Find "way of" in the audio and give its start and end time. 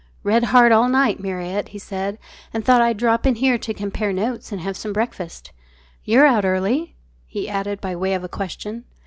7.95-8.23